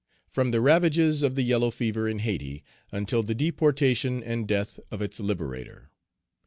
FROM 0.31 0.49
THE 0.49 0.61
RAVAGES 0.61 1.21
OF 1.21 1.35
THE 1.35 1.43
YELLOW 1.43 1.69
FEVER 1.69 2.07
IN 2.09 2.17
HAYTI 2.17 2.63
UNTIL 2.91 3.21
THE 3.21 3.35
DEPORTATION 3.35 4.23
AND 4.23 4.47
DEATH 4.47 4.79
OF 4.89 4.99
ITS 4.99 5.19
LIBERATOR. 5.19 5.91